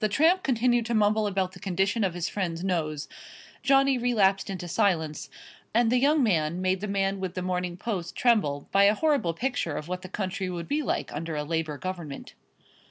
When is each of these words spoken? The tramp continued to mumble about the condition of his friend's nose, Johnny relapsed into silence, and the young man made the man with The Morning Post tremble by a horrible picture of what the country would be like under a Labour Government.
The 0.00 0.10
tramp 0.10 0.42
continued 0.42 0.84
to 0.84 0.92
mumble 0.94 1.26
about 1.26 1.52
the 1.52 1.58
condition 1.60 2.04
of 2.04 2.12
his 2.12 2.28
friend's 2.28 2.62
nose, 2.62 3.08
Johnny 3.62 3.96
relapsed 3.96 4.50
into 4.50 4.68
silence, 4.68 5.30
and 5.72 5.90
the 5.90 5.96
young 5.96 6.22
man 6.22 6.60
made 6.60 6.80
the 6.82 6.86
man 6.86 7.20
with 7.20 7.32
The 7.32 7.40
Morning 7.40 7.78
Post 7.78 8.14
tremble 8.14 8.68
by 8.70 8.84
a 8.84 8.94
horrible 8.94 9.32
picture 9.32 9.78
of 9.78 9.88
what 9.88 10.02
the 10.02 10.10
country 10.10 10.50
would 10.50 10.68
be 10.68 10.82
like 10.82 11.10
under 11.10 11.36
a 11.36 11.42
Labour 11.42 11.78
Government. 11.78 12.34